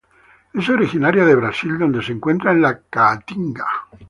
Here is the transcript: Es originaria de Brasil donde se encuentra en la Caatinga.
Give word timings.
Es 0.61 0.67
originaria 0.67 1.23
de 1.23 1.35
Brasil 1.35 1.77
donde 1.77 2.01
se 2.01 2.11
encuentra 2.13 2.53
en 2.53 2.63
la 2.63 2.79
Caatinga. 2.89 3.67